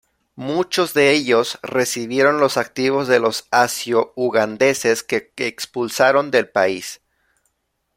[0.35, 7.01] Muchos de ellos recibieron los activos de los asio-ugandeses que expulsaron del país.